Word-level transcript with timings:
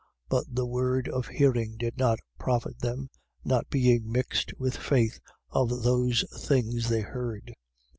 But 0.29 0.45
the 0.55 0.65
word 0.65 1.07
of 1.07 1.27
hearing 1.27 1.77
did 1.77 1.95
not 1.99 2.17
profit 2.39 2.79
them, 2.79 3.11
not 3.45 3.69
being 3.69 4.11
mixed 4.11 4.51
with 4.57 4.75
faith 4.75 5.19
of 5.51 5.83
those 5.83 6.25
things 6.35 6.89
they 6.89 7.01
heard. 7.01 7.53